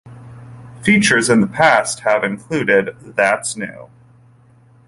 [0.83, 3.91] Features in the past have included That's New!